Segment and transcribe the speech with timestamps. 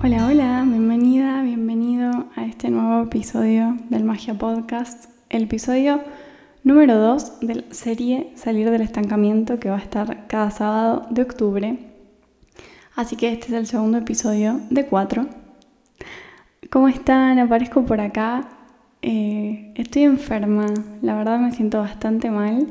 [0.00, 6.00] Hola, hola, bienvenida, bienvenido a este nuevo episodio del Magia Podcast, el episodio
[6.62, 11.22] número 2 de la serie Salir del Estancamiento que va a estar cada sábado de
[11.22, 11.78] octubre.
[12.94, 15.26] Así que este es el segundo episodio de 4.
[16.70, 17.40] ¿Cómo están?
[17.40, 18.48] Aparezco por acá.
[19.02, 20.66] Eh, estoy enferma,
[21.02, 22.68] la verdad me siento bastante mal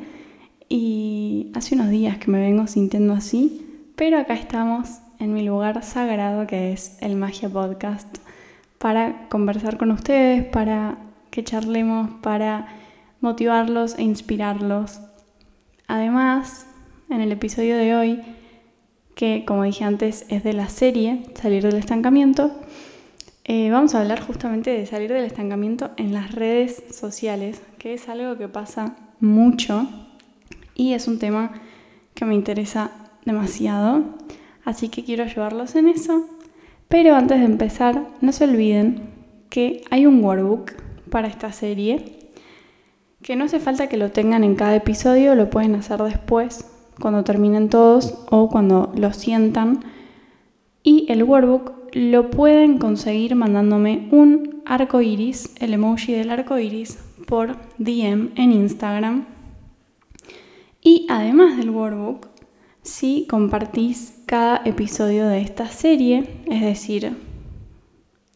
[0.70, 5.84] y hace unos días que me vengo sintiendo así, pero acá estamos en mi lugar
[5.84, 8.18] sagrado que es el Magia Podcast
[8.78, 10.98] para conversar con ustedes, para
[11.32, 12.68] que charlemos, para
[13.22, 15.00] motivarlos e inspirarlos.
[15.88, 16.68] Además,
[17.10, 18.22] en el episodio de hoy,
[19.16, 22.52] que como dije antes es de la serie Salir del estancamiento,
[23.46, 28.10] eh, vamos a hablar justamente de salir del estancamiento en las redes sociales, que es
[28.10, 29.88] algo que pasa mucho
[30.76, 31.54] y es un tema
[32.14, 32.92] que me interesa
[33.26, 34.04] demasiado,
[34.68, 36.28] así que quiero ayudarlos en eso.
[36.90, 39.10] Pero antes de empezar, no se olviden
[39.50, 40.74] que hay un workbook
[41.10, 42.30] para esta serie,
[43.24, 47.24] que no hace falta que lo tengan en cada episodio, lo pueden hacer después, cuando
[47.24, 49.86] terminen todos o cuando lo sientan.
[50.84, 57.00] Y el workbook lo pueden conseguir mandándome un arco iris, el emoji del arco iris,
[57.26, 59.38] por DM en Instagram
[60.82, 62.28] y además del workbook,
[62.88, 67.16] si compartís cada episodio de esta serie, es decir,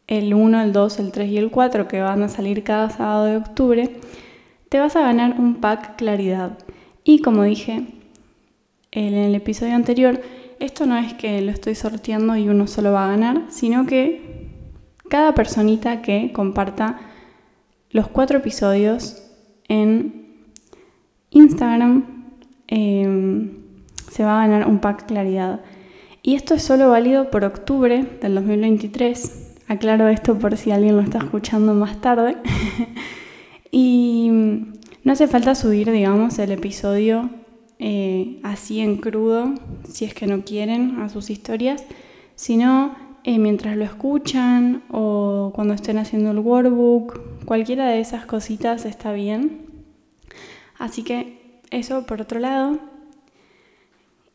[0.07, 3.25] el 1, el 2, el 3 y el 4 que van a salir cada sábado
[3.25, 3.95] de octubre,
[4.69, 6.57] te vas a ganar un pack claridad.
[7.03, 7.87] Y como dije
[8.91, 10.21] en el episodio anterior,
[10.59, 14.49] esto no es que lo estoy sorteando y uno solo va a ganar, sino que
[15.09, 16.99] cada personita que comparta
[17.89, 19.23] los cuatro episodios
[19.67, 20.43] en
[21.29, 22.21] Instagram,
[22.71, 23.60] Em,
[24.11, 25.61] se va a ganar un pack claridad.
[26.21, 29.55] Y esto es solo válido por octubre del 2023.
[29.69, 32.35] Aclaro esto por si alguien lo está escuchando más tarde.
[33.71, 34.29] y
[35.03, 37.29] no hace falta subir, digamos, el episodio
[37.79, 39.55] eh, así en crudo,
[39.87, 41.85] si es que no quieren, a sus historias,
[42.35, 42.93] sino
[43.23, 49.13] eh, mientras lo escuchan o cuando estén haciendo el workbook, cualquiera de esas cositas está
[49.13, 49.67] bien.
[50.77, 52.90] Así que eso por otro lado.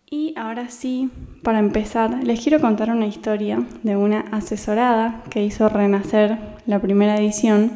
[0.08, 1.10] Y ahora sí,
[1.42, 7.16] para empezar, les quiero contar una historia de una asesorada que hizo renacer la primera
[7.16, 7.72] edición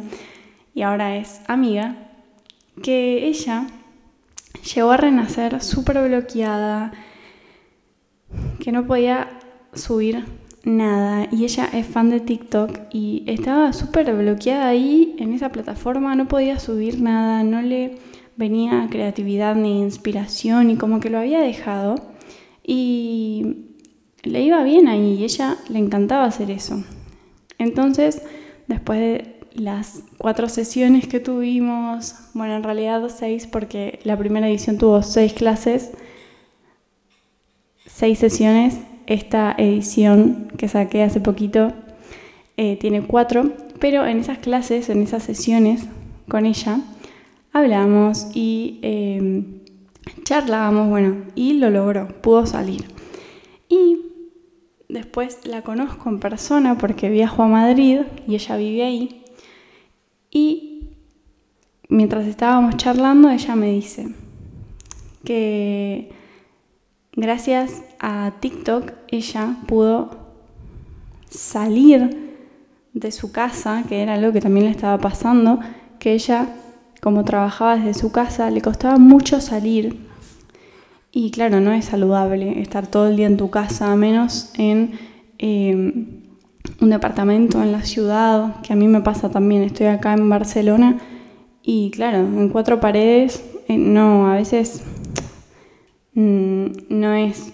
[0.72, 1.96] y ahora es amiga,
[2.84, 3.66] que ella
[4.74, 6.92] llegó a renacer súper bloqueada,
[8.60, 9.28] que no podía
[9.74, 10.24] subir
[10.62, 11.26] nada.
[11.32, 16.28] Y ella es fan de TikTok y estaba súper bloqueada ahí en esa plataforma, no
[16.28, 17.98] podía subir nada, no le
[18.36, 22.09] venía creatividad ni inspiración y como que lo había dejado
[22.72, 23.66] y
[24.22, 26.84] le iba bien ahí y ella le encantaba hacer eso.
[27.58, 28.22] Entonces,
[28.68, 34.78] después de las cuatro sesiones que tuvimos, bueno, en realidad seis porque la primera edición
[34.78, 35.90] tuvo seis clases,
[37.86, 41.72] seis sesiones, esta edición que saqué hace poquito
[42.56, 43.50] eh, tiene cuatro,
[43.80, 45.86] pero en esas clases, en esas sesiones
[46.28, 46.78] con ella,
[47.52, 49.59] hablamos y em,
[50.24, 52.84] charlábamos, bueno, y lo logró, pudo salir.
[53.68, 53.98] Y
[54.88, 59.24] después la conozco en persona porque viajo a Madrid y ella vive ahí.
[60.30, 60.90] Y
[61.88, 64.08] mientras estábamos charlando, ella me dice
[65.24, 66.10] que
[67.12, 70.10] gracias a TikTok ella pudo
[71.28, 72.38] salir
[72.92, 75.60] de su casa, que era algo que también le estaba pasando,
[75.98, 76.48] que ella
[77.00, 79.96] como trabajaba desde su casa, le costaba mucho salir.
[81.12, 84.92] Y claro, no es saludable estar todo el día en tu casa, menos en
[85.38, 85.74] eh,
[86.80, 89.62] un departamento en la ciudad, que a mí me pasa también.
[89.62, 90.98] Estoy acá en Barcelona
[91.62, 94.82] y claro, en cuatro paredes, eh, no, a veces
[96.14, 97.52] mm, no es,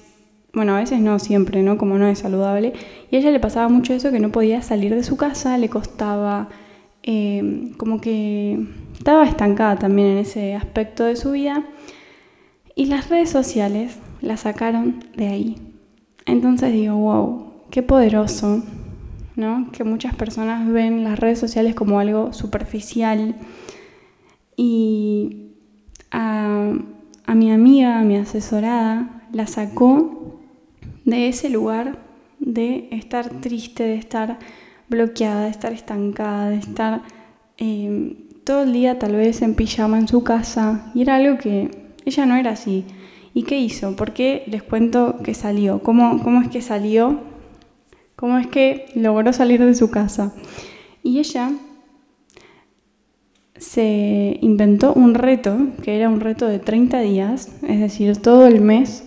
[0.52, 1.78] bueno, a veces no siempre, ¿no?
[1.78, 2.72] Como no es saludable.
[3.10, 5.68] Y a ella le pasaba mucho eso, que no podía salir de su casa, le
[5.68, 6.48] costaba
[7.02, 8.66] eh, como que
[8.98, 11.64] estaba estancada también en ese aspecto de su vida
[12.74, 15.56] y las redes sociales la sacaron de ahí.
[16.24, 18.62] Entonces digo, wow, qué poderoso,
[19.36, 19.70] ¿no?
[19.70, 23.36] Que muchas personas ven las redes sociales como algo superficial
[24.56, 25.52] y
[26.10, 26.72] a,
[27.26, 30.40] a mi amiga, a mi asesorada, la sacó
[31.04, 31.98] de ese lugar
[32.40, 34.38] de estar triste, de estar
[34.88, 37.02] bloqueada, de estar estancada, de estar
[37.58, 38.16] eh,
[38.46, 42.24] todo el día tal vez en pijama en su casa y era algo que ella
[42.24, 42.86] no era así.
[43.34, 43.94] ¿Y qué hizo?
[43.94, 45.82] ¿Por qué les cuento que salió?
[45.82, 47.20] ¿Cómo, cómo es que salió
[48.16, 50.34] cómo es que logró salir de su casa.
[51.02, 51.52] Y ella
[53.58, 58.60] se inventó un reto, que era un reto de 30 días, es decir, todo el
[58.60, 59.04] mes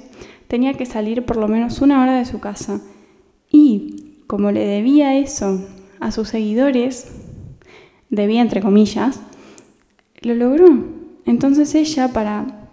[0.47, 2.81] tenía que salir por lo menos una hora de su casa.
[3.51, 5.68] Y como le debía eso
[6.00, 7.12] a sus seguidores,
[8.09, 9.19] debía entre comillas,
[10.21, 10.68] lo logró.
[11.25, 12.69] Entonces ella, para,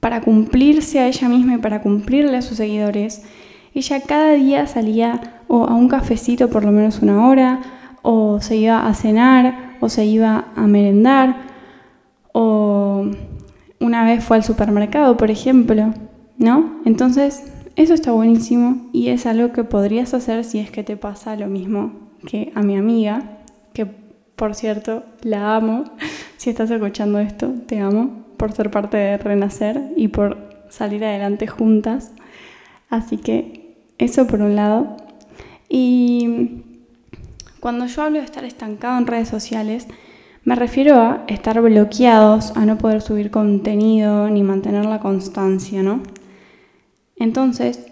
[0.00, 3.22] para cumplirse a ella misma y para cumplirle a sus seguidores,
[3.74, 7.60] ella cada día salía o a un cafecito por lo menos una hora,
[8.02, 11.36] o se iba a cenar, o se iba a merendar,
[12.32, 13.06] o
[13.80, 15.94] una vez fue al supermercado, por ejemplo,
[16.36, 16.80] ¿no?
[16.84, 21.36] Entonces, eso está buenísimo y es algo que podrías hacer si es que te pasa
[21.36, 21.92] lo mismo
[22.26, 23.38] que a mi amiga,
[23.72, 25.84] que por cierto la amo.
[26.42, 30.36] Si estás escuchando esto, te amo por ser parte de Renacer y por
[30.70, 32.10] salir adelante juntas.
[32.90, 34.96] Así que eso por un lado.
[35.68, 36.64] Y
[37.60, 39.86] cuando yo hablo de estar estancado en redes sociales,
[40.42, 46.02] me refiero a estar bloqueados, a no poder subir contenido ni mantener la constancia, ¿no?
[47.14, 47.86] Entonces,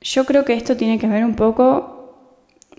[0.00, 2.16] yo creo que esto tiene que ver un poco,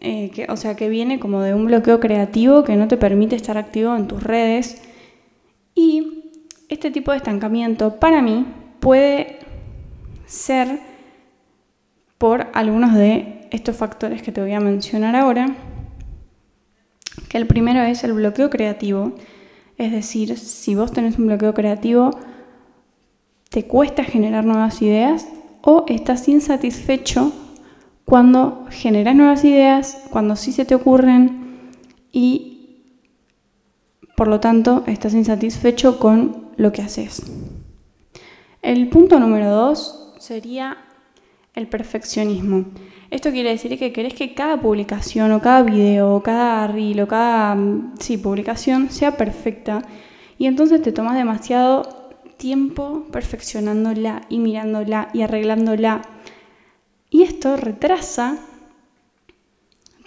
[0.02, 3.36] eh, que, o sea, que viene como de un bloqueo creativo que no te permite
[3.36, 4.82] estar activo en tus redes.
[5.76, 6.32] Y
[6.70, 8.46] este tipo de estancamiento para mí
[8.80, 9.40] puede
[10.26, 10.80] ser
[12.18, 15.56] por algunos de estos factores que te voy a mencionar ahora,
[17.30, 19.14] que el primero es el bloqueo creativo,
[19.78, 22.12] es decir, si vos tenés un bloqueo creativo,
[23.50, 25.28] te cuesta generar nuevas ideas
[25.62, 27.34] o estás insatisfecho
[28.06, 31.72] cuando generas nuevas ideas, cuando sí se te ocurren
[32.12, 32.55] y
[34.16, 37.24] por lo tanto estás insatisfecho con lo que haces.
[38.62, 40.78] El punto número dos sería
[41.54, 42.66] el perfeccionismo.
[43.12, 47.08] Esto quiere decir que querés que cada publicación o cada video o cada reel o
[47.08, 49.84] cada mm, sí, publicación sea perfecta
[50.38, 56.02] y entonces te tomas demasiado tiempo perfeccionándola y mirándola y arreglándola.
[57.10, 58.38] Y esto retrasa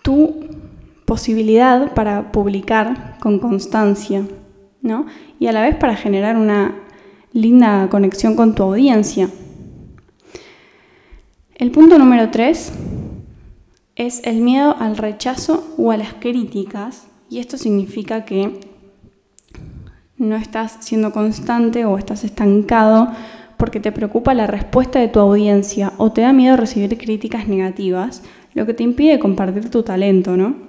[0.02, 0.40] tu
[1.08, 4.24] posibilidad para publicar con constancia,
[4.82, 5.06] ¿no?
[5.40, 6.74] Y a la vez para generar una
[7.32, 9.30] linda conexión con tu audiencia.
[11.54, 12.72] El punto número tres
[13.96, 18.60] es el miedo al rechazo o a las críticas, y esto significa que
[20.18, 23.08] no estás siendo constante o estás estancado
[23.56, 28.22] porque te preocupa la respuesta de tu audiencia o te da miedo recibir críticas negativas,
[28.52, 30.67] lo que te impide compartir tu talento, ¿no?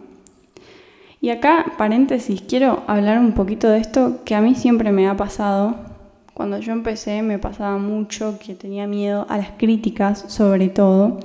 [1.21, 5.17] Y acá, paréntesis, quiero hablar un poquito de esto que a mí siempre me ha
[5.17, 5.75] pasado
[6.39, 11.19] cuando yo empecé me pasaba mucho que tenía miedo a las críticas, sobre todo.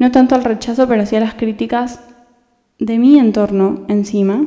[0.00, 2.00] No tanto al rechazo, pero sí a las críticas
[2.80, 4.44] de mi entorno encima.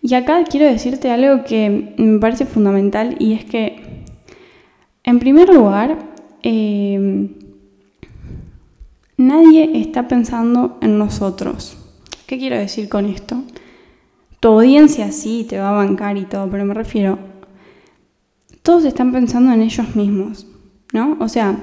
[0.00, 4.06] Y acá quiero decirte algo que me parece fundamental y es que,
[5.02, 5.98] en primer lugar,
[6.42, 7.28] eh,
[9.18, 11.76] nadie está pensando en nosotros.
[12.26, 13.42] ¿Qué quiero decir con esto?
[14.44, 17.18] Tu audiencia sí te va a bancar y todo, pero me refiero,
[18.60, 20.46] todos están pensando en ellos mismos,
[20.92, 21.16] ¿no?
[21.18, 21.56] O sea,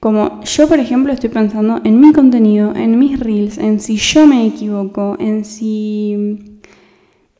[0.00, 4.26] como yo, por ejemplo, estoy pensando en mi contenido, en mis reels, en si yo
[4.26, 6.60] me equivoco, en si,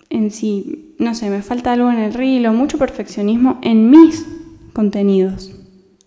[0.09, 4.25] en si, no sé, me falta algo en el reel o mucho perfeccionismo en mis
[4.73, 5.55] contenidos,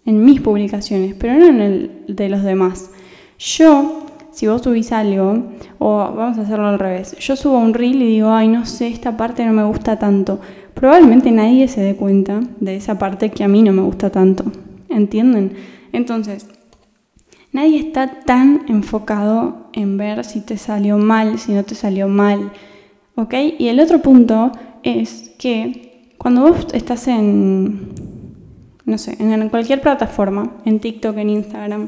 [0.04, 2.90] en mis publicaciones, pero no en el de los demás.
[3.38, 4.07] Yo,
[4.38, 5.46] si vos subís algo,
[5.80, 8.88] o vamos a hacerlo al revés, yo subo un reel y digo, ay, no sé,
[8.88, 10.40] esta parte no me gusta tanto
[10.78, 14.46] probablemente nadie se dé cuenta de esa parte que a mí no me gusta tanto.
[14.90, 15.54] ¿Entienden?
[15.92, 16.48] Entonces,
[17.52, 22.52] nadie está tan enfocado en ver si te salió mal, si no te salió mal.
[23.16, 23.34] ¿Ok?
[23.58, 24.52] Y el otro punto
[24.84, 27.94] es que cuando vos estás en,
[28.86, 31.88] no sé, en cualquier plataforma, en TikTok, en Instagram,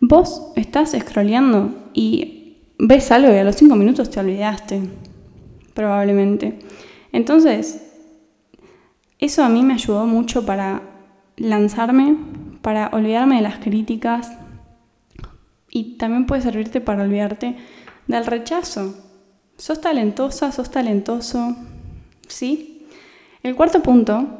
[0.00, 4.82] vos estás scrolleando y ves algo y a los cinco minutos te olvidaste,
[5.74, 6.58] probablemente.
[7.12, 7.92] Entonces,
[9.18, 10.82] eso a mí me ayudó mucho para
[11.36, 12.16] lanzarme,
[12.62, 14.32] para olvidarme de las críticas
[15.70, 17.56] y también puede servirte para olvidarte
[18.06, 18.94] del rechazo.
[19.56, 21.54] Sos talentosa, sos talentoso,
[22.26, 22.86] ¿sí?
[23.42, 24.38] El cuarto punto,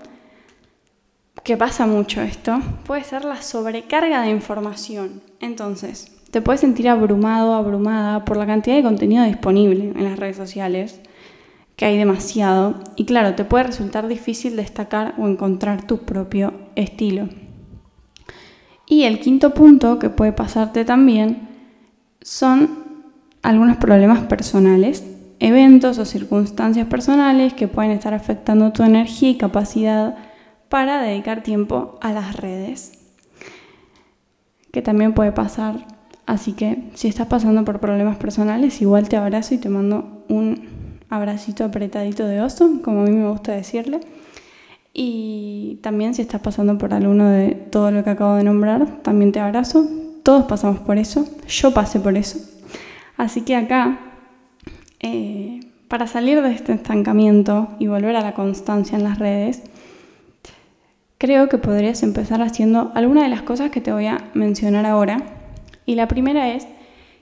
[1.45, 5.23] que pasa mucho esto, puede ser la sobrecarga de información.
[5.41, 10.37] Entonces, te puedes sentir abrumado, abrumada por la cantidad de contenido disponible en las redes
[10.37, 11.01] sociales
[11.77, 17.29] que hay demasiado y claro, te puede resultar difícil destacar o encontrar tu propio estilo.
[18.87, 21.49] Y el quinto punto que puede pasarte también
[22.21, 22.85] son
[23.43, 25.05] algunos problemas personales,
[25.39, 30.17] eventos o circunstancias personales que pueden estar afectando tu energía y capacidad
[30.71, 32.93] para dedicar tiempo a las redes,
[34.73, 35.85] que también puede pasar.
[36.27, 40.69] Así que si estás pasando por problemas personales, igual te abrazo y te mando un
[41.11, 43.99] abracito apretadito de oso, como a mí me gusta decirle.
[44.95, 49.33] Y también si estás pasando por alguno de todo lo que acabo de nombrar, también
[49.33, 49.89] te abrazo.
[50.23, 52.39] Todos pasamos por eso, yo pasé por eso.
[53.17, 53.99] Así que acá,
[55.01, 59.63] eh, para salir de este estancamiento y volver a la constancia en las redes,
[61.21, 65.23] creo que podrías empezar haciendo alguna de las cosas que te voy a mencionar ahora.
[65.85, 66.67] Y la primera es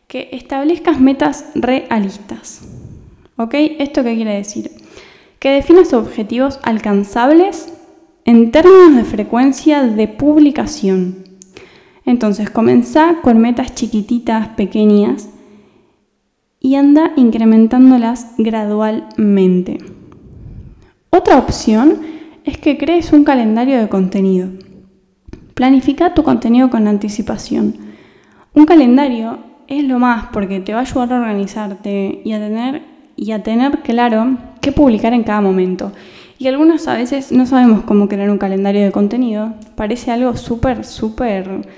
[0.06, 2.62] que establezcas metas realistas.
[3.36, 3.54] ¿Ok?
[3.54, 4.70] ¿Esto qué quiere decir?
[5.40, 7.72] Que definas objetivos alcanzables
[8.24, 11.24] en términos de frecuencia de publicación.
[12.04, 15.28] Entonces, comenzá con metas chiquititas, pequeñas,
[16.60, 19.78] y anda incrementándolas gradualmente.
[21.10, 22.17] Otra opción
[22.48, 24.48] es que crees un calendario de contenido.
[25.52, 27.74] Planifica tu contenido con anticipación.
[28.54, 32.82] Un calendario es lo más porque te va a ayudar a organizarte y a tener,
[33.16, 35.92] y a tener claro qué publicar en cada momento.
[36.38, 39.52] Y algunos a veces no sabemos cómo crear un calendario de contenido.
[39.74, 41.68] Parece algo súper, súper,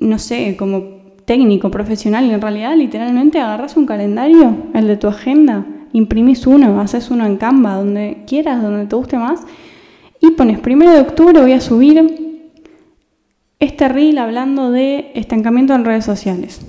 [0.00, 0.82] no sé, como
[1.24, 2.24] técnico, profesional.
[2.24, 7.26] Y en realidad literalmente agarras un calendario, el de tu agenda, imprimís uno, haces uno
[7.26, 9.44] en Canva, donde quieras, donde te guste más
[10.20, 12.50] y pones primero de octubre voy a subir
[13.58, 16.60] este reel hablando de estancamiento en redes sociales.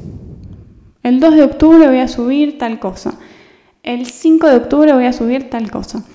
[1.03, 3.17] El 2 de octubre voy a subir tal cosa.
[3.83, 6.05] El 5 de octubre voy a subir tal cosa.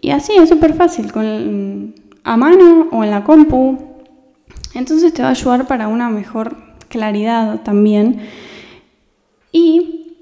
[0.00, 3.78] Y así es súper fácil, con a mano o en la compu.
[4.74, 6.56] Entonces te va a ayudar para una mejor
[6.88, 8.20] claridad también.
[9.52, 10.16] Y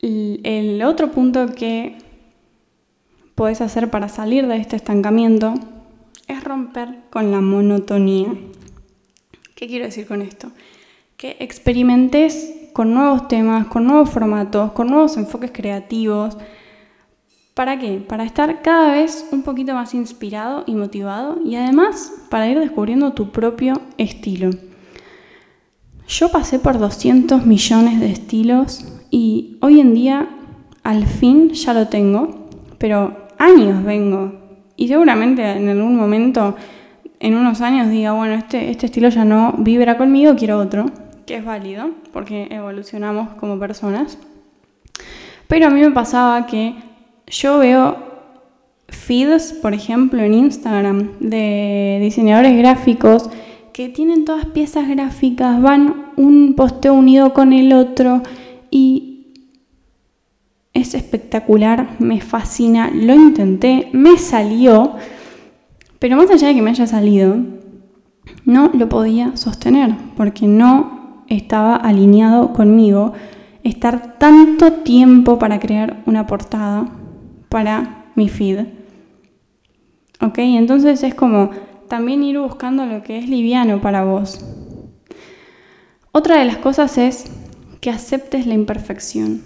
[0.00, 1.98] el otro punto que
[3.38, 5.54] puedes hacer para salir de este estancamiento
[6.26, 8.34] es romper con la monotonía.
[9.54, 10.50] ¿Qué quiero decir con esto?
[11.16, 16.36] Que experimentes con nuevos temas, con nuevos formatos, con nuevos enfoques creativos.
[17.54, 17.98] ¿Para qué?
[17.98, 23.12] Para estar cada vez un poquito más inspirado y motivado y además para ir descubriendo
[23.12, 24.50] tu propio estilo.
[26.08, 30.28] Yo pasé por 200 millones de estilos y hoy en día
[30.82, 34.32] al fin ya lo tengo, pero años vengo.
[34.76, 36.56] Y seguramente en algún momento,
[37.20, 40.86] en unos años, diga, bueno, este, este estilo ya no vibra conmigo, quiero otro,
[41.26, 44.18] que es válido, porque evolucionamos como personas.
[45.48, 46.74] Pero a mí me pasaba que
[47.26, 47.96] yo veo
[48.88, 53.30] feeds, por ejemplo, en Instagram, de diseñadores gráficos
[53.72, 58.22] que tienen todas piezas gráficas, van un posteo unido con el otro
[58.72, 59.07] y
[60.80, 64.94] es espectacular, me fascina, lo intenté, me salió,
[65.98, 67.36] pero más allá de que me haya salido,
[68.44, 73.12] no lo podía sostener porque no estaba alineado conmigo
[73.62, 76.88] estar tanto tiempo para crear una portada
[77.48, 78.66] para mi feed.
[80.20, 80.38] ¿Ok?
[80.38, 81.50] Entonces es como
[81.88, 84.44] también ir buscando lo que es liviano para vos.
[86.12, 87.30] Otra de las cosas es
[87.80, 89.42] que aceptes la imperfección.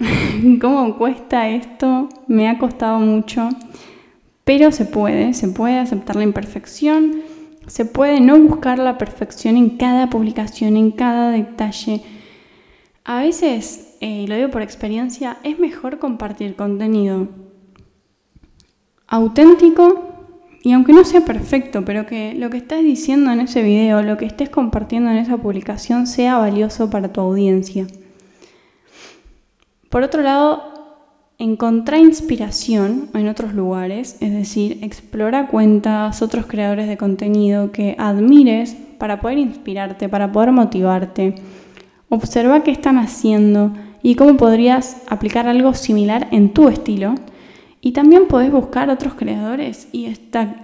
[0.60, 2.08] ¿Cómo cuesta esto?
[2.26, 3.48] Me ha costado mucho,
[4.44, 7.20] pero se puede, se puede aceptar la imperfección,
[7.66, 12.02] se puede no buscar la perfección en cada publicación, en cada detalle.
[13.04, 17.28] A veces, eh, lo digo por experiencia, es mejor compartir contenido
[19.06, 20.06] auténtico
[20.62, 24.16] y aunque no sea perfecto, pero que lo que estés diciendo en ese video, lo
[24.16, 27.86] que estés compartiendo en esa publicación sea valioso para tu audiencia.
[29.90, 30.62] Por otro lado,
[31.36, 38.76] encontrar inspiración en otros lugares, es decir, explora cuentas, otros creadores de contenido que admires
[38.98, 41.34] para poder inspirarte, para poder motivarte.
[42.08, 47.16] Observa qué están haciendo y cómo podrías aplicar algo similar en tu estilo.
[47.80, 50.14] Y también podés buscar otros creadores y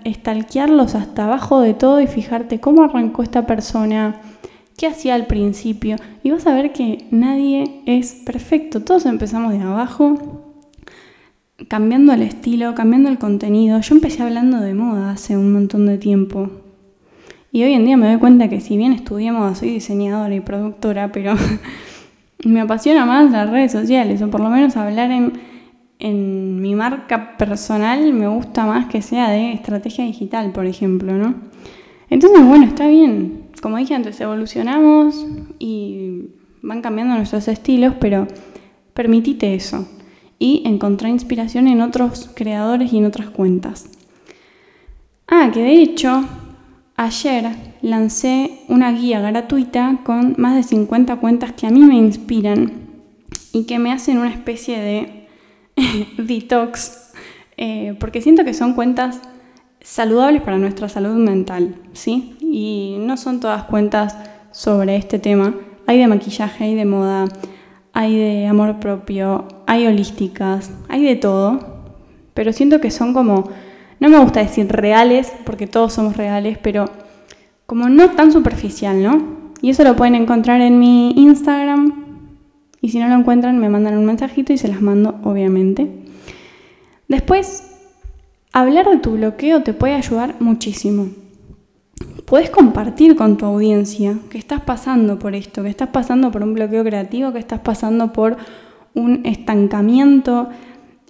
[0.04, 4.20] estalquearlos hasta abajo de todo y fijarte cómo arrancó esta persona,
[4.76, 5.96] qué hacía al principio.
[6.22, 8.82] Y vas a ver que nadie es perfecto.
[8.82, 10.54] Todos empezamos de abajo,
[11.68, 13.80] cambiando el estilo, cambiando el contenido.
[13.80, 16.50] Yo empecé hablando de moda hace un montón de tiempo.
[17.52, 20.40] Y hoy en día me doy cuenta que si bien estudié moda, soy diseñadora y
[20.40, 21.34] productora, pero
[22.44, 25.32] me apasiona más las redes sociales, o por lo menos hablar en,
[25.98, 31.34] en mi marca personal me gusta más que sea de estrategia digital, por ejemplo, ¿no?
[32.10, 35.26] Entonces, bueno, está bien como dije antes, evolucionamos
[35.58, 36.30] y
[36.62, 38.26] van cambiando nuestros estilos, pero
[38.94, 39.86] permitite eso
[40.38, 43.86] y encontrar inspiración en otros creadores y en otras cuentas.
[45.28, 46.24] Ah, que de hecho,
[46.96, 47.50] ayer
[47.82, 52.72] lancé una guía gratuita con más de 50 cuentas que a mí me inspiran
[53.52, 55.28] y que me hacen una especie de
[56.18, 57.12] detox,
[57.56, 59.20] eh, porque siento que son cuentas
[59.80, 62.35] saludables para nuestra salud mental, ¿sí?
[62.50, 64.16] Y no son todas cuentas
[64.52, 65.54] sobre este tema.
[65.86, 67.26] Hay de maquillaje, hay de moda,
[67.92, 71.60] hay de amor propio, hay holísticas, hay de todo,
[72.34, 73.50] pero siento que son como
[73.98, 76.84] no me gusta decir reales, porque todos somos reales, pero
[77.64, 79.52] como no tan superficial, ¿no?
[79.62, 82.04] Y eso lo pueden encontrar en mi Instagram.
[82.82, 85.88] Y si no lo encuentran, me mandan un mensajito y se las mando, obviamente.
[87.08, 87.74] Después,
[88.52, 91.06] hablar de tu bloqueo te puede ayudar muchísimo.
[92.26, 96.54] Puedes compartir con tu audiencia que estás pasando por esto, que estás pasando por un
[96.54, 98.36] bloqueo creativo, que estás pasando por
[98.94, 100.48] un estancamiento.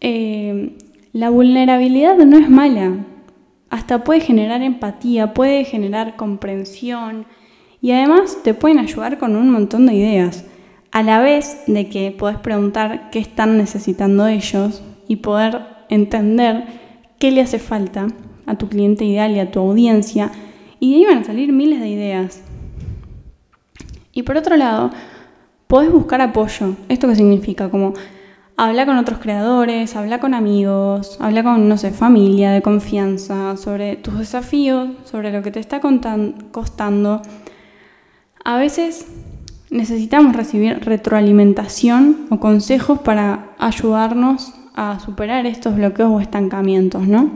[0.02, 0.76] Eh,
[1.14, 3.06] la vulnerabilidad no es mala,
[3.70, 7.24] hasta puede generar empatía, puede generar comprensión
[7.80, 10.44] y además te pueden ayudar con un montón de ideas,
[10.92, 16.64] a la vez de que podés preguntar qué están necesitando ellos y poder entender
[17.18, 18.08] qué le hace falta
[18.44, 20.30] a tu cliente ideal y a tu audiencia
[20.80, 22.42] y de ahí van a salir miles de ideas.
[24.12, 24.90] Y por otro lado,
[25.66, 26.76] podés buscar apoyo.
[26.88, 27.68] ¿Esto qué significa?
[27.70, 27.94] Como
[28.56, 33.96] habla con otros creadores, habla con amigos, habla con, no sé, familia de confianza sobre
[33.96, 35.80] tus desafíos, sobre lo que te está
[36.50, 37.22] costando.
[38.44, 39.06] A veces
[39.70, 47.30] necesitamos recibir retroalimentación o consejos para ayudarnos a superar estos bloqueos o estancamientos, ¿no?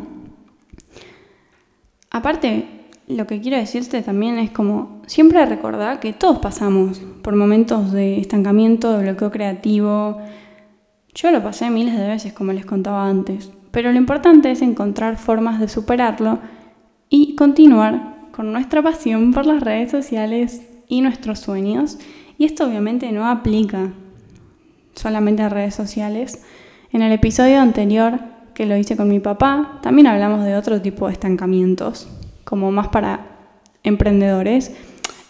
[2.11, 2.80] Aparte,
[3.11, 8.19] lo que quiero decirte también es como siempre recordar que todos pasamos por momentos de
[8.19, 10.19] estancamiento, de bloqueo creativo,
[11.15, 15.17] yo lo pasé miles de veces, como les contaba antes, pero lo importante es encontrar
[15.17, 16.39] formas de superarlo
[17.09, 21.99] y continuar con nuestra pasión por las redes sociales y nuestros sueños.
[22.39, 23.93] Y esto obviamente no aplica
[24.95, 26.45] solamente a redes sociales.
[26.93, 28.21] En el episodio anterior
[28.55, 32.09] que lo hice con mi papá, también hablamos de otro tipo de estancamientos,
[32.45, 33.27] como más para
[33.83, 34.73] emprendedores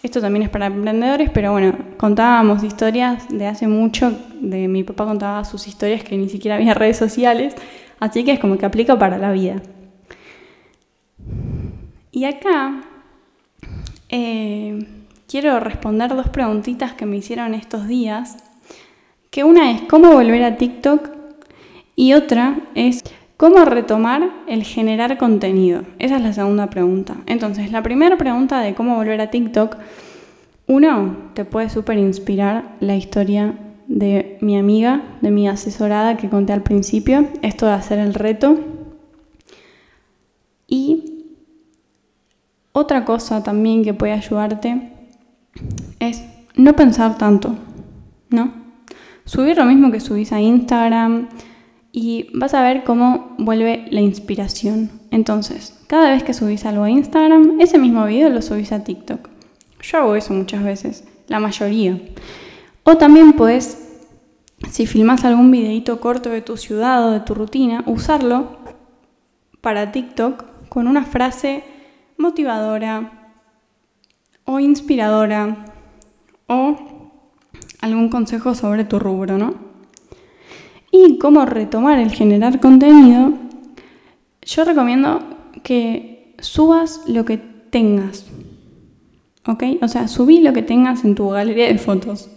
[0.03, 5.05] esto también es para emprendedores, pero bueno, contábamos historias de hace mucho, de mi papá
[5.05, 7.53] contaba sus historias que ni siquiera había redes sociales,
[7.99, 9.61] así que es como que aplica para la vida.
[12.11, 12.81] Y acá
[14.09, 14.87] eh,
[15.27, 18.37] quiero responder dos preguntitas que me hicieron estos días,
[19.29, 21.11] que una es cómo volver a TikTok
[21.95, 23.03] y otra es
[23.41, 25.81] cómo retomar el generar contenido.
[25.97, 27.15] Esa es la segunda pregunta.
[27.25, 29.77] Entonces, la primera pregunta de cómo volver a TikTok
[30.67, 33.55] uno, te puede súper inspirar la historia
[33.87, 38.59] de mi amiga, de mi asesorada que conté al principio, esto de hacer el reto.
[40.67, 41.33] Y
[42.73, 44.91] otra cosa también que puede ayudarte
[45.99, 46.23] es
[46.55, 47.55] no pensar tanto,
[48.29, 48.53] ¿no?
[49.25, 51.27] Subir lo mismo que subís a Instagram
[51.91, 54.91] y vas a ver cómo vuelve la inspiración.
[55.11, 59.29] Entonces, cada vez que subís algo a Instagram, ese mismo video lo subís a TikTok.
[59.81, 61.99] Yo hago eso muchas veces, la mayoría.
[62.83, 63.99] O también puedes,
[64.69, 68.57] si filmas algún videito corto de tu ciudad o de tu rutina, usarlo
[69.59, 71.63] para TikTok con una frase
[72.17, 73.33] motivadora
[74.45, 75.65] o inspiradora
[76.47, 76.75] o
[77.81, 79.70] algún consejo sobre tu rubro, ¿no?
[80.91, 83.33] Y cómo retomar el generar contenido,
[84.41, 85.19] yo recomiendo
[85.63, 88.25] que subas lo que tengas.
[89.47, 89.63] ¿ok?
[89.81, 92.29] O sea, subí lo que tengas en tu galería de fotos.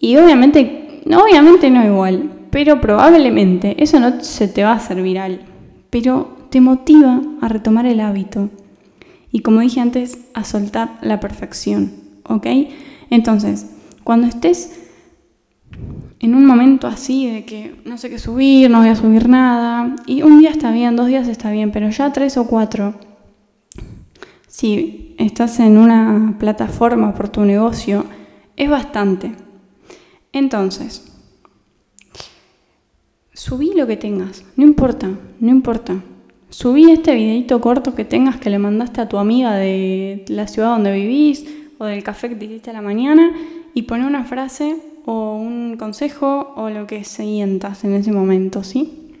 [0.00, 5.02] Y obviamente, no, obviamente no igual, pero probablemente eso no se te va a hacer
[5.02, 5.40] viral,
[5.90, 8.50] pero te motiva a retomar el hábito.
[9.30, 11.92] Y como dije antes, a soltar la perfección,
[12.24, 12.46] ¿ok?
[13.10, 13.66] Entonces,
[14.04, 14.80] cuando estés
[16.20, 19.96] en un momento así de que no sé qué subir, no voy a subir nada,
[20.06, 22.94] y un día está bien, dos días está bien, pero ya tres o cuatro,
[24.48, 28.04] si estás en una plataforma por tu negocio,
[28.56, 29.32] es bastante.
[30.32, 31.12] Entonces,
[33.32, 36.02] subí lo que tengas, no importa, no importa.
[36.50, 40.70] Subí este videito corto que tengas que le mandaste a tu amiga de la ciudad
[40.70, 41.44] donde vivís
[41.78, 43.30] o del café que te hiciste a la mañana
[43.74, 44.76] y pone una frase
[45.10, 49.14] o un consejo o lo que sientas en ese momento, ¿sí?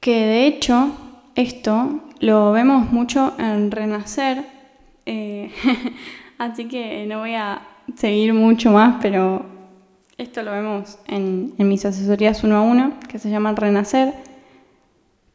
[0.00, 0.90] Que de hecho
[1.36, 4.44] esto lo vemos mucho en Renacer,
[5.06, 5.52] eh,
[6.38, 7.62] así que no voy a
[7.94, 9.46] seguir mucho más, pero
[10.18, 14.14] esto lo vemos en, en mis asesorías uno a uno, que se llaman Renacer,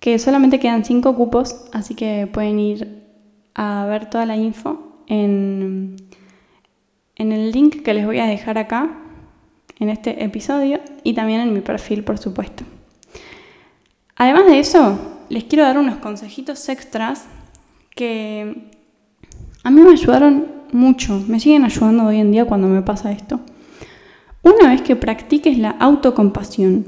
[0.02, 3.02] que solamente quedan cinco cupos, así que pueden ir
[3.56, 6.09] a ver toda la info en,
[7.20, 8.90] en el link que les voy a dejar acá,
[9.78, 12.64] en este episodio, y también en mi perfil, por supuesto.
[14.16, 17.28] Además de eso, les quiero dar unos consejitos extras
[17.96, 18.72] que
[19.64, 23.40] a mí me ayudaron mucho, me siguen ayudando hoy en día cuando me pasa esto.
[24.42, 26.86] Una vez que practiques la autocompasión,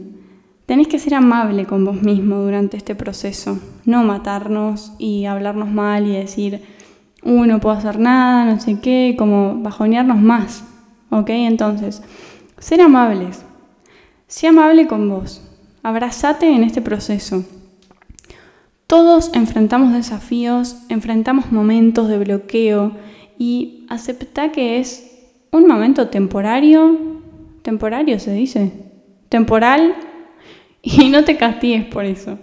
[0.66, 6.08] tenés que ser amable con vos mismo durante este proceso, no matarnos y hablarnos mal
[6.08, 6.62] y decir,
[7.24, 10.64] uy, no puedo hacer nada, no sé qué, como bajonearnos más,
[11.10, 11.30] ¿ok?
[11.30, 12.02] Entonces,
[12.58, 13.44] ser amables,
[14.28, 15.42] sé amable con vos,
[15.84, 17.44] abrazate en este proceso.
[18.88, 22.92] Todos enfrentamos desafíos, enfrentamos momentos de bloqueo
[23.38, 25.12] y acepta que es
[25.52, 27.22] un momento temporario,
[27.62, 28.72] temporario se dice,
[29.30, 29.96] temporal
[30.82, 32.40] y no te castigues por eso.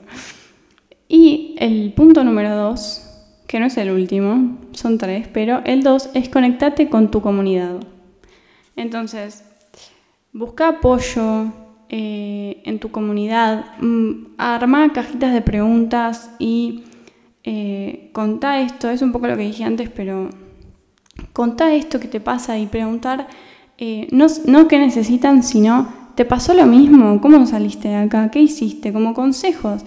[1.08, 3.07] Y el punto número dos,
[3.48, 7.80] que no es el último, son tres, pero el dos es conectarte con tu comunidad.
[8.76, 9.42] Entonces,
[10.32, 11.46] busca apoyo,
[11.88, 16.84] eh, en tu comunidad, mm, arma cajitas de preguntas y
[17.42, 20.28] eh, contá esto, es un poco lo que dije antes, pero
[21.32, 23.26] contá esto que te pasa y preguntar
[23.78, 27.20] eh, no, no qué necesitan, sino ¿te pasó lo mismo?
[27.22, 28.30] ¿Cómo saliste de acá?
[28.30, 28.92] ¿Qué hiciste?
[28.92, 29.84] Como consejos.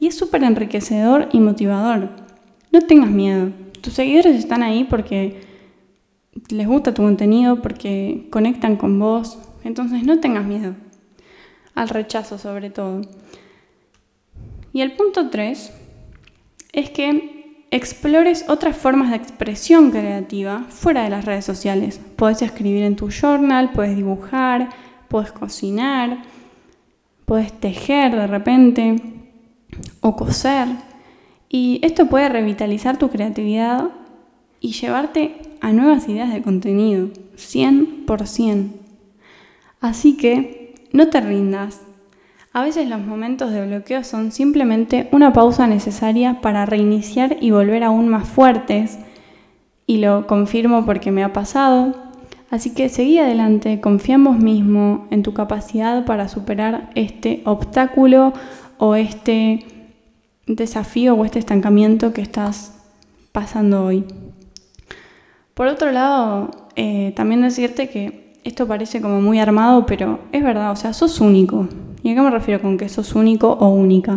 [0.00, 2.23] Y es súper enriquecedor y motivador.
[2.74, 3.52] No tengas miedo.
[3.82, 5.42] Tus seguidores están ahí porque
[6.48, 9.38] les gusta tu contenido, porque conectan con vos.
[9.62, 10.74] Entonces no tengas miedo
[11.76, 13.02] al rechazo sobre todo.
[14.72, 15.72] Y el punto 3
[16.72, 22.00] es que explores otras formas de expresión creativa fuera de las redes sociales.
[22.16, 24.70] Puedes escribir en tu journal, puedes dibujar,
[25.06, 26.24] puedes cocinar,
[27.24, 28.96] puedes tejer de repente
[30.00, 30.66] o coser.
[31.56, 33.90] Y esto puede revitalizar tu creatividad
[34.58, 38.72] y llevarte a nuevas ideas de contenido, 100%.
[39.80, 41.80] Así que no te rindas.
[42.52, 47.84] A veces los momentos de bloqueo son simplemente una pausa necesaria para reiniciar y volver
[47.84, 48.98] aún más fuertes.
[49.86, 51.94] Y lo confirmo porque me ha pasado.
[52.50, 58.32] Así que seguí adelante, confía en vos mismo, en tu capacidad para superar este obstáculo
[58.78, 59.64] o este
[60.46, 62.72] desafío o este estancamiento que estás
[63.32, 64.04] pasando hoy.
[65.54, 70.70] Por otro lado, eh, también decirte que esto parece como muy armado, pero es verdad,
[70.70, 71.68] o sea, sos único.
[72.02, 74.16] ¿Y a qué me refiero con que sos único o única?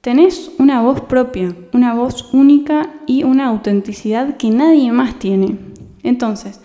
[0.00, 5.58] Tenés una voz propia, una voz única y una autenticidad que nadie más tiene.
[6.02, 6.60] Entonces,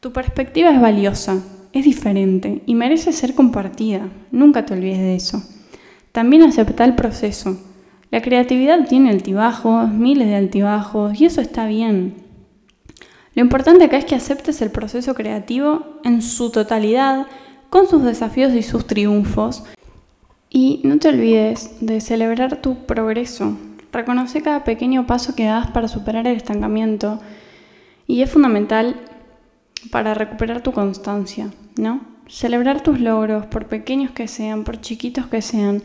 [0.00, 4.08] tu perspectiva es valiosa, es diferente y merece ser compartida.
[4.30, 5.42] Nunca te olvides de eso.
[6.12, 7.58] También acepta el proceso.
[8.10, 12.16] La creatividad tiene altibajos, miles de altibajos, y eso está bien.
[13.34, 17.28] Lo importante acá es que aceptes el proceso creativo en su totalidad,
[17.68, 19.62] con sus desafíos y sus triunfos.
[20.50, 23.56] Y no te olvides de celebrar tu progreso.
[23.92, 27.20] Reconoce cada pequeño paso que das para superar el estancamiento.
[28.08, 28.96] Y es fundamental
[29.92, 32.00] para recuperar tu constancia, ¿no?
[32.28, 35.82] Celebrar tus logros, por pequeños que sean, por chiquitos que sean,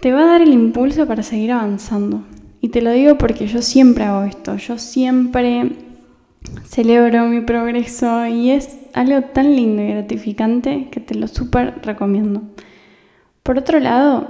[0.00, 2.22] te va a dar el impulso para seguir avanzando.
[2.60, 5.72] Y te lo digo porque yo siempre hago esto, yo siempre
[6.64, 12.42] celebro mi progreso y es algo tan lindo y gratificante que te lo súper recomiendo.
[13.42, 14.28] Por otro lado,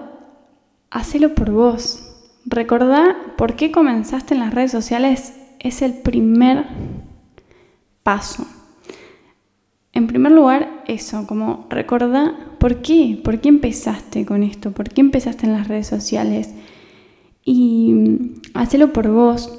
[0.91, 2.11] hacelo por vos.
[2.45, 6.67] Recordá por qué comenzaste en las redes sociales es el primer
[8.03, 8.47] paso.
[9.93, 15.01] En primer lugar, eso, como recordá por qué, por qué empezaste con esto, por qué
[15.01, 16.55] empezaste en las redes sociales
[17.45, 19.53] y hacelo por vos,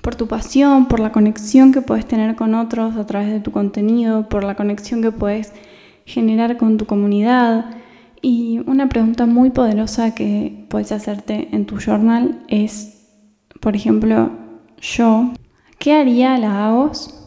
[0.00, 3.52] por tu pasión, por la conexión que puedes tener con otros a través de tu
[3.52, 5.52] contenido, por la conexión que puedes
[6.06, 7.76] generar con tu comunidad.
[8.20, 13.08] Y una pregunta muy poderosa que puedes hacerte en tu journal es,
[13.60, 14.30] por ejemplo,
[14.80, 15.32] yo,
[15.78, 17.18] ¿qué haría la AOS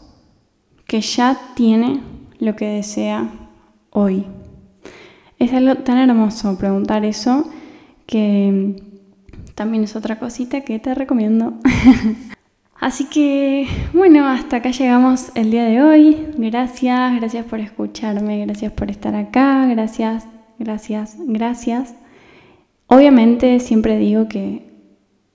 [0.86, 2.00] que ya tiene
[2.38, 3.28] lo que desea
[3.90, 4.24] hoy?
[5.38, 7.50] Es algo tan hermoso preguntar eso
[8.06, 8.82] que
[9.54, 11.54] también es otra cosita que te recomiendo
[12.78, 16.26] Así que, bueno, hasta acá llegamos el día de hoy.
[16.36, 20.26] Gracias, gracias por escucharme, gracias por estar acá, gracias,
[20.58, 21.94] gracias, gracias.
[22.86, 24.70] Obviamente siempre digo que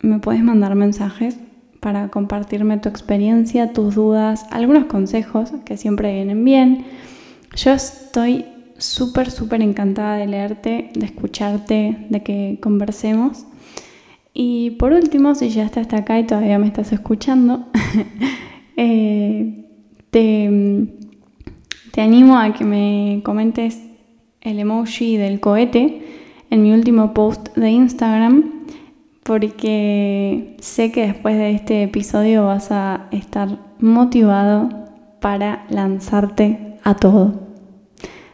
[0.02, 1.38] me puedes mandar mensajes
[1.82, 6.86] para compartirme tu experiencia, tus dudas, algunos consejos que siempre vienen bien.
[7.56, 8.46] Yo estoy
[8.78, 13.46] súper, súper encantada de leerte, de escucharte, de que conversemos.
[14.32, 17.66] Y por último, si ya estás hasta acá y todavía me estás escuchando,
[18.78, 19.66] eh,
[20.12, 20.88] te,
[21.92, 23.82] te animo a que me comentes
[24.40, 26.04] el emoji del cohete
[26.52, 28.62] en mi último post de Instagram
[29.24, 34.70] porque sé que después de este episodio vas a estar motivado
[35.20, 37.34] para lanzarte a todo.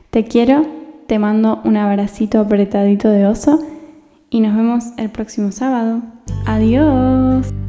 [0.10, 0.66] Te quiero,
[1.08, 3.60] te mando un abracito apretadito de oso
[4.30, 6.02] y nos vemos el próximo sábado.
[6.46, 7.67] Adiós.